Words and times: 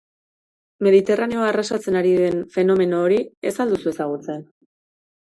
Mediterraneoa 0.85 1.43
arrasatzen 1.49 1.99
ari 1.99 2.13
denfenomeno 2.21 3.03
hori 3.09 3.21
ez 3.51 3.55
al 3.67 3.75
duzu 3.75 3.93
ezagutzen? 3.93 4.43